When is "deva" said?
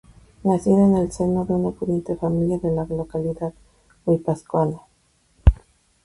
5.51-5.65